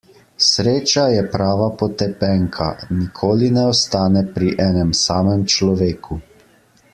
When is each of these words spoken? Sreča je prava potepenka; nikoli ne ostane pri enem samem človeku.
Sreča 0.43 1.01
je 1.15 1.25
prava 1.35 1.67
potepenka; 1.81 2.69
nikoli 3.01 3.51
ne 3.59 3.67
ostane 3.75 4.25
pri 4.39 4.51
enem 4.69 4.97
samem 5.03 5.45
človeku. 5.57 6.19